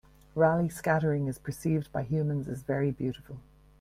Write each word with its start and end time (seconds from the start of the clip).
Raleigh 0.33 0.67
scattering 0.69 1.27
is 1.27 1.37
perceived 1.37 1.91
by 1.91 2.01
humans 2.01 2.47
as 2.47 2.63
very 2.63 2.89
beautiful. 2.89 3.37